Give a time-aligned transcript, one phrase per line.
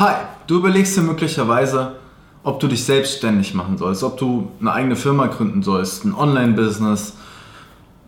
[0.00, 0.14] Hi,
[0.46, 1.96] du überlegst dir möglicherweise,
[2.42, 7.12] ob du dich selbstständig machen sollst, ob du eine eigene Firma gründen sollst, ein Online-Business,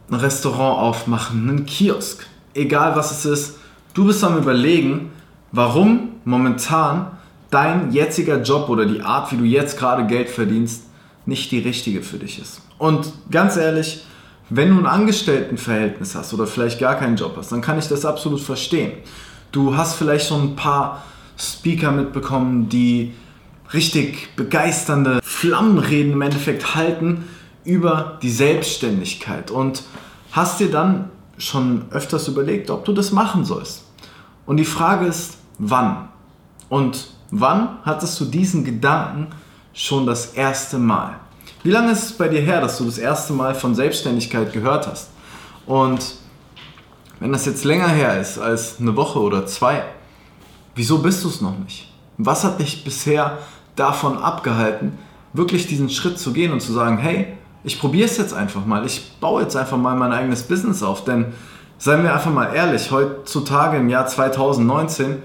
[0.08, 2.26] ein Restaurant aufmachen, einen Kiosk.
[2.54, 3.58] Egal was es ist,
[3.92, 5.10] du bist am Überlegen,
[5.50, 7.08] warum momentan
[7.50, 10.85] dein jetziger Job oder die Art, wie du jetzt gerade Geld verdienst,
[11.27, 12.63] nicht die richtige für dich ist.
[12.79, 14.06] Und ganz ehrlich,
[14.49, 18.06] wenn du ein Angestelltenverhältnis hast oder vielleicht gar keinen Job hast, dann kann ich das
[18.06, 18.93] absolut verstehen.
[19.51, 21.02] Du hast vielleicht schon ein paar
[21.38, 23.14] Speaker mitbekommen, die
[23.73, 27.24] richtig begeisternde Flammenreden im Endeffekt halten
[27.64, 29.84] über die Selbstständigkeit und
[30.32, 33.84] hast dir dann schon öfters überlegt, ob du das machen sollst.
[34.46, 36.08] Und die Frage ist, wann?
[36.68, 39.28] Und wann hattest du diesen Gedanken
[39.72, 41.16] schon das erste Mal?
[41.62, 44.86] Wie lange ist es bei dir her, dass du das erste Mal von Selbstständigkeit gehört
[44.86, 45.10] hast?
[45.66, 46.14] Und
[47.20, 49.84] wenn das jetzt länger her ist als eine Woche oder zwei,
[50.74, 51.92] Wieso bist du es noch nicht?
[52.18, 53.38] Was hat dich bisher
[53.76, 54.98] davon abgehalten,
[55.32, 57.28] wirklich diesen Schritt zu gehen und zu sagen, hey,
[57.64, 61.05] ich probiere es jetzt einfach mal, ich baue jetzt einfach mal mein eigenes Business auf,
[61.05, 61.27] denn
[61.78, 65.22] seien wir einfach mal ehrlich, heutzutage im Jahr 2019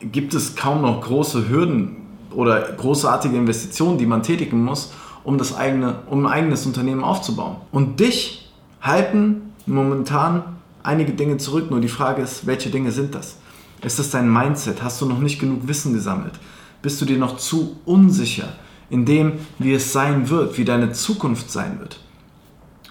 [0.00, 1.96] gibt es kaum noch große Hürden
[2.32, 4.92] oder großartige Investitionen, die man tätigen muss,
[5.24, 7.56] um, das eigene, um ein eigenes Unternehmen aufzubauen.
[7.72, 10.42] Und dich halten momentan
[10.82, 13.36] einige Dinge zurück, nur die Frage ist, welche Dinge sind das?
[13.82, 14.82] Ist das dein Mindset?
[14.82, 16.34] Hast du noch nicht genug Wissen gesammelt?
[16.82, 18.48] Bist du dir noch zu unsicher
[18.90, 22.00] in dem, wie es sein wird, wie deine Zukunft sein wird?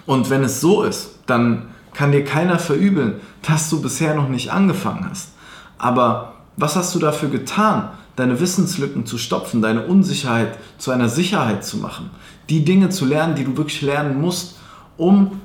[0.05, 4.51] Und wenn es so ist, dann kann dir keiner verübeln, dass du bisher noch nicht
[4.51, 5.29] angefangen hast.
[5.77, 11.63] Aber was hast du dafür getan, deine Wissenslücken zu stopfen, deine Unsicherheit zu einer Sicherheit
[11.63, 12.09] zu machen,
[12.49, 14.57] die Dinge zu lernen, die du wirklich lernen musst,
[14.97, 15.39] um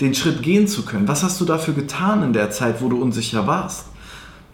[0.00, 1.08] den Schritt gehen zu können?
[1.08, 3.86] Was hast du dafür getan in der Zeit, wo du unsicher warst?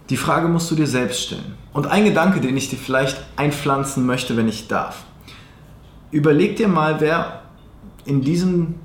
[0.09, 1.55] Die Frage musst du dir selbst stellen.
[1.73, 5.03] Und ein Gedanke, den ich dir vielleicht einpflanzen möchte, wenn ich darf.
[6.11, 7.41] Überleg dir mal, wer
[8.05, 8.75] in diesem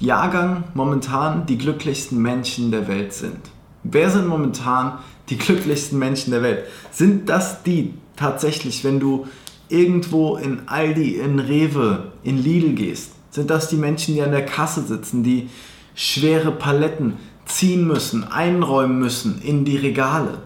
[0.00, 3.38] Jahrgang momentan die glücklichsten Menschen der Welt sind.
[3.84, 4.98] Wer sind momentan
[5.28, 6.64] die glücklichsten Menschen der Welt?
[6.90, 9.28] Sind das die tatsächlich, wenn du
[9.68, 13.12] irgendwo in Aldi, in Rewe, in Lidl gehst?
[13.30, 15.48] Sind das die Menschen, die an der Kasse sitzen, die
[15.94, 20.38] schwere Paletten ziehen müssen, einräumen müssen in die Regale?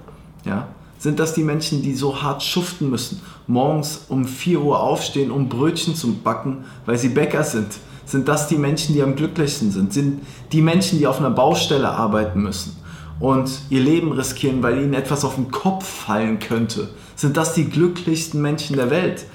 [0.46, 0.68] Ja?
[0.98, 5.48] Sind das die Menschen, die so hart schuften müssen, morgens um 4 Uhr aufstehen, um
[5.48, 7.68] Brötchen zu backen, weil sie Bäcker sind?
[8.06, 9.92] Sind das die Menschen, die am glücklichsten sind?
[9.92, 12.76] Sind die Menschen, die auf einer Baustelle arbeiten müssen
[13.20, 16.88] und ihr Leben riskieren, weil ihnen etwas auf den Kopf fallen könnte?
[17.14, 19.26] Sind das die glücklichsten Menschen der Welt?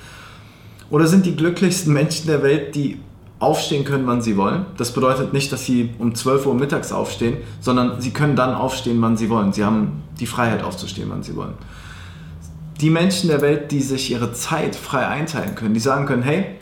[0.90, 3.00] Oder sind die glücklichsten Menschen der Welt, die
[3.42, 4.68] aufstehen können, wann sie wollen.
[4.78, 9.02] Das bedeutet nicht, dass sie um 12 Uhr mittags aufstehen, sondern sie können dann aufstehen,
[9.02, 9.52] wann sie wollen.
[9.52, 11.56] Sie haben die Freiheit aufzustehen, wann sie wollen.
[12.80, 16.56] Die Menschen der Welt, die sich ihre Zeit frei einteilen können, die sagen können, hey,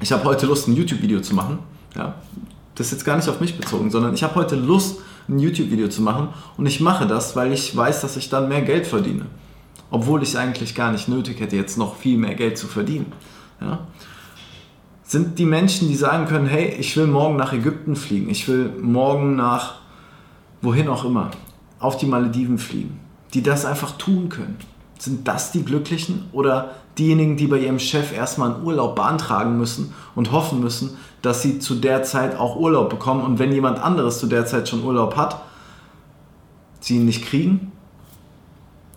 [0.00, 1.60] ich habe heute Lust, ein YouTube-Video zu machen.
[1.96, 2.16] Ja,
[2.74, 4.98] das ist jetzt gar nicht auf mich bezogen, sondern ich habe heute Lust,
[5.28, 8.62] ein YouTube-Video zu machen und ich mache das, weil ich weiß, dass ich dann mehr
[8.62, 9.26] Geld verdiene.
[9.90, 13.12] Obwohl ich eigentlich gar nicht nötig hätte, jetzt noch viel mehr Geld zu verdienen.
[13.60, 13.80] Ja?
[15.08, 18.70] Sind die Menschen, die sagen können, hey, ich will morgen nach Ägypten fliegen, ich will
[18.78, 19.76] morgen nach
[20.60, 21.30] wohin auch immer,
[21.80, 23.00] auf die Malediven fliegen,
[23.32, 24.58] die das einfach tun können.
[24.98, 29.94] Sind das die Glücklichen oder diejenigen, die bei ihrem Chef erstmal einen Urlaub beantragen müssen
[30.14, 34.18] und hoffen müssen, dass sie zu der Zeit auch Urlaub bekommen und wenn jemand anderes
[34.18, 35.40] zu der Zeit schon Urlaub hat,
[36.80, 37.72] sie ihn nicht kriegen?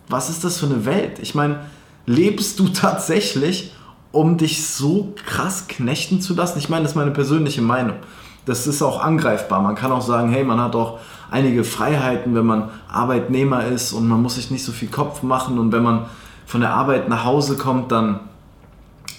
[0.08, 1.20] Was ist das für eine Welt?
[1.20, 1.60] Ich meine,
[2.04, 3.72] lebst du tatsächlich
[4.12, 6.58] um dich so krass knechten zu lassen?
[6.58, 7.96] Ich meine, das ist meine persönliche Meinung.
[8.44, 9.60] Das ist auch angreifbar.
[9.62, 10.98] Man kann auch sagen, hey, man hat auch
[11.30, 15.58] einige Freiheiten, wenn man Arbeitnehmer ist und man muss sich nicht so viel Kopf machen
[15.58, 16.06] und wenn man
[16.44, 18.20] von der Arbeit nach Hause kommt, dann,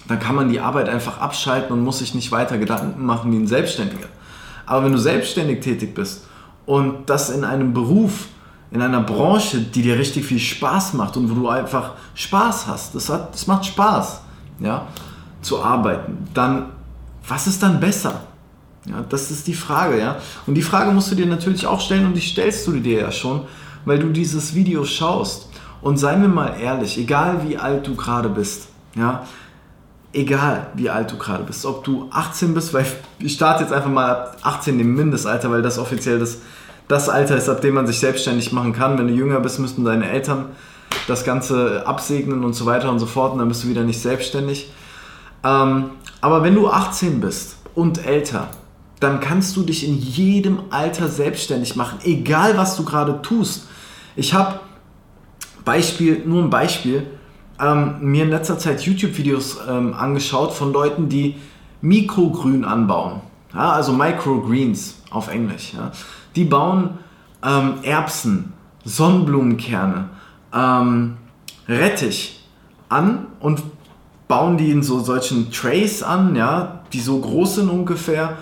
[0.07, 3.37] dann kann man die Arbeit einfach abschalten und muss sich nicht weiter Gedanken machen wie
[3.37, 4.07] ein Selbstständiger.
[4.65, 6.27] Aber wenn du selbstständig tätig bist
[6.65, 8.27] und das in einem Beruf,
[8.71, 12.93] in einer Branche, die dir richtig viel Spaß macht und wo du einfach Spaß hast,
[12.93, 14.22] das, hat, das macht Spaß
[14.59, 14.88] ja,
[15.41, 16.67] zu arbeiten, dann
[17.27, 18.21] was ist dann besser?
[18.85, 20.17] Ja, das ist die Frage, ja.
[20.45, 23.11] Und die Frage musst du dir natürlich auch stellen und die stellst du dir ja
[23.11, 23.41] schon,
[23.85, 25.47] weil du dieses Video schaust.
[25.81, 29.23] Und seien wir mal ehrlich, egal wie alt du gerade bist, ja,
[30.13, 32.85] egal wie alt du gerade bist, ob du 18 bist, weil
[33.19, 36.39] ich starte jetzt einfach mal ab 18 dem Mindestalter, weil das offiziell das,
[36.88, 38.97] das Alter ist, ab dem man sich selbstständig machen kann.
[38.97, 40.47] Wenn du jünger bist, müssten deine Eltern
[41.07, 44.00] das Ganze absegnen und so weiter und so fort und dann bist du wieder nicht
[44.00, 44.71] selbstständig.
[45.44, 45.91] Ähm,
[46.21, 48.47] aber wenn du 18 bist und älter,
[49.00, 53.67] dann kannst du dich in jedem Alter selbstständig machen, egal was du gerade tust.
[54.15, 54.59] Ich habe
[55.65, 57.07] Beispiel, nur ein Beispiel,
[57.59, 61.35] ähm, mir in letzter Zeit YouTube-Videos ähm, angeschaut von Leuten, die
[61.81, 63.21] Mikrogrün anbauen.
[63.53, 65.73] Ja, also Microgreens auf Englisch.
[65.73, 65.91] Ja.
[66.35, 66.97] Die bauen
[67.45, 68.53] ähm, Erbsen,
[68.85, 70.09] Sonnenblumenkerne,
[70.53, 71.17] ähm,
[71.67, 72.45] Rettich
[72.89, 73.63] an und
[74.27, 78.38] bauen die in so solchen Trays an, ja, die so groß sind ungefähr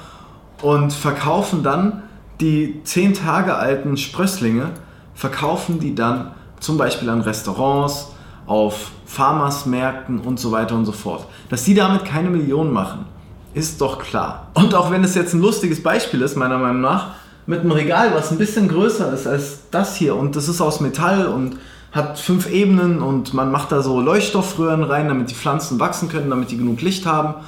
[0.61, 2.03] und verkaufen dann
[2.39, 4.71] die 10 Tage alten Sprösslinge,
[5.13, 8.07] verkaufen die dann zum Beispiel an Restaurants,
[8.47, 11.25] auf Farmersmärkten und so weiter und so fort.
[11.49, 13.05] Dass die damit keine Millionen machen,
[13.53, 14.47] ist doch klar.
[14.53, 17.11] Und auch wenn es jetzt ein lustiges Beispiel ist, meiner Meinung nach,
[17.45, 20.79] mit einem Regal, was ein bisschen größer ist als das hier und das ist aus
[20.79, 21.57] Metall und
[21.91, 26.29] hat fünf Ebenen und man macht da so Leuchtstoffröhren rein, damit die Pflanzen wachsen können,
[26.29, 27.43] damit die genug Licht haben.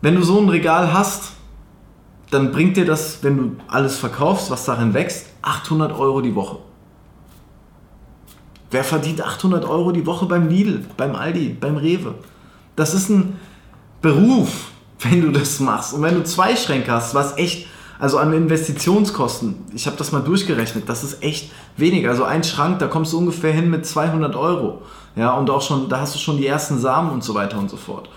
[0.00, 1.32] Wenn du so ein Regal hast,
[2.30, 6.58] dann bringt dir das, wenn du alles verkaufst, was darin wächst, 800 Euro die Woche.
[8.70, 12.14] Wer verdient 800 Euro die Woche beim Lidl, beim Aldi, beim Rewe?
[12.76, 13.38] Das ist ein
[14.00, 14.70] Beruf,
[15.00, 15.92] wenn du das machst.
[15.92, 17.66] Und wenn du zwei Schränke hast, was echt,
[18.00, 22.08] also an Investitionskosten, ich habe das mal durchgerechnet, das ist echt wenig.
[22.08, 24.82] Also ein Schrank, da kommst du ungefähr hin mit 200 Euro.
[25.16, 27.68] Ja, und auch schon, da hast du schon die ersten Samen und so weiter und
[27.68, 28.08] so fort.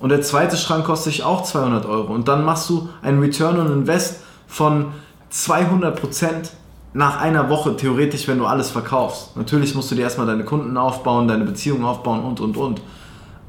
[0.00, 2.14] Und der zweite Schrank kostet sich auch 200 Euro.
[2.14, 4.86] Und dann machst du ein Return on Invest von
[5.30, 6.52] 200 Prozent
[6.94, 9.36] nach einer Woche theoretisch, wenn du alles verkaufst.
[9.36, 12.80] Natürlich musst du dir erstmal deine Kunden aufbauen, deine Beziehungen aufbauen und und und.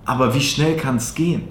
[0.05, 1.47] Aber wie schnell kann es gehen,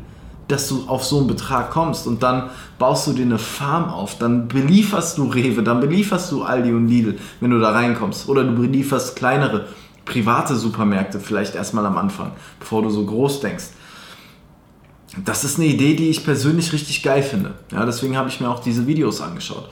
[0.48, 4.18] dass du auf so einen Betrag kommst und dann baust du dir eine Farm auf,
[4.18, 8.28] dann belieferst du Rewe, dann belieferst du Aldi und Lidl, wenn du da reinkommst.
[8.28, 9.66] Oder du belieferst kleinere
[10.06, 13.66] private Supermärkte vielleicht erstmal am Anfang, bevor du so groß denkst.
[15.24, 17.54] Das ist eine Idee, die ich persönlich richtig geil finde.
[17.70, 19.68] Ja, deswegen habe ich mir auch diese Videos angeschaut.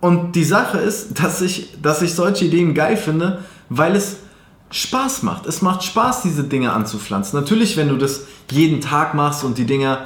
[0.00, 4.18] Und die Sache ist, dass ich, dass ich solche Ideen geil finde, weil es
[4.72, 5.46] Spaß macht.
[5.46, 7.38] Es macht Spaß, diese Dinge anzupflanzen.
[7.38, 9.98] Natürlich, wenn du das jeden Tag machst und die Dinge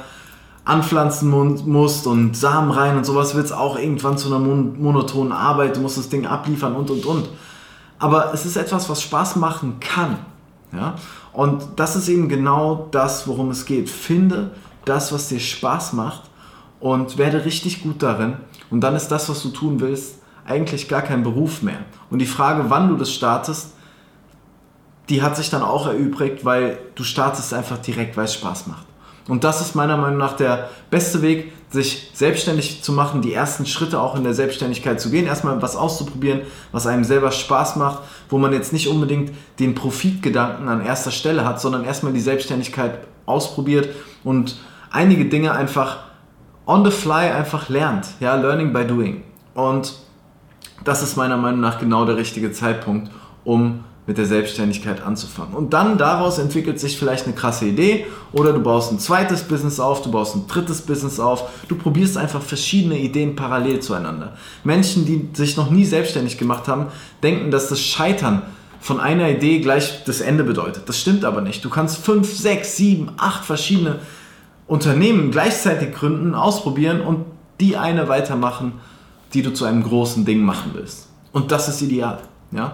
[0.65, 5.77] anpflanzen musst und Samen rein und sowas, wird es auch irgendwann zu einer monotonen Arbeit.
[5.77, 7.29] Du musst das Ding abliefern und und und.
[7.97, 10.17] Aber es ist etwas, was Spaß machen kann.
[10.73, 10.95] Ja?
[11.31, 13.89] Und das ist eben genau das, worum es geht.
[13.89, 14.51] Finde
[14.83, 16.23] das, was dir Spaß macht
[16.81, 18.35] und werde richtig gut darin.
[18.69, 21.79] Und dann ist das, was du tun willst, eigentlich gar kein Beruf mehr.
[22.09, 23.73] Und die Frage, wann du das startest,
[25.09, 28.85] die hat sich dann auch erübrigt, weil du startest einfach direkt, weil es Spaß macht.
[29.27, 33.65] Und das ist meiner Meinung nach der beste Weg, sich selbstständig zu machen, die ersten
[33.65, 38.03] Schritte auch in der Selbstständigkeit zu gehen, erstmal was auszuprobieren, was einem selber Spaß macht,
[38.29, 42.99] wo man jetzt nicht unbedingt den Profitgedanken an erster Stelle hat, sondern erstmal die Selbstständigkeit
[43.25, 43.89] ausprobiert
[44.23, 44.57] und
[44.91, 45.97] einige Dinge einfach
[46.65, 48.07] on the fly einfach lernt.
[48.21, 49.23] Ja, learning by doing.
[49.53, 49.93] Und
[50.85, 53.11] das ist meiner Meinung nach genau der richtige Zeitpunkt,
[53.43, 55.53] um mit der Selbstständigkeit anzufangen.
[55.53, 59.81] Und dann daraus entwickelt sich vielleicht eine krasse Idee oder du baust ein zweites Business
[59.81, 64.37] auf, du baust ein drittes Business auf, du probierst einfach verschiedene Ideen parallel zueinander.
[64.63, 66.87] Menschen, die sich noch nie selbstständig gemacht haben,
[67.21, 68.43] denken, dass das Scheitern
[68.79, 70.87] von einer Idee gleich das Ende bedeutet.
[70.87, 71.65] Das stimmt aber nicht.
[71.65, 73.99] Du kannst fünf, sechs, sieben, acht verschiedene
[74.67, 77.25] Unternehmen gleichzeitig gründen, ausprobieren und
[77.59, 78.73] die eine weitermachen,
[79.33, 81.09] die du zu einem großen Ding machen willst.
[81.33, 82.19] Und das ist ideal.
[82.51, 82.71] Ja?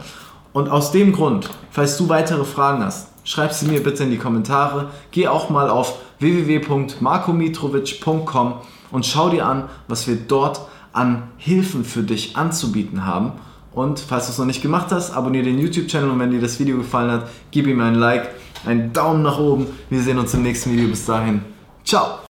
[0.53, 4.17] Und aus dem Grund, falls du weitere Fragen hast, schreib sie mir bitte in die
[4.17, 4.91] Kommentare.
[5.11, 8.53] Geh auch mal auf www.markomitrovic.com
[8.91, 10.61] und schau dir an, was wir dort
[10.93, 13.33] an Hilfen für dich anzubieten haben.
[13.73, 16.59] Und falls du es noch nicht gemacht hast, abonniere den YouTube-Channel und wenn dir das
[16.59, 18.29] Video gefallen hat, gib ihm ein Like,
[18.65, 19.65] einen Daumen nach oben.
[19.89, 20.87] Wir sehen uns im nächsten Video.
[20.87, 21.41] Bis dahin.
[21.83, 22.19] Ciao!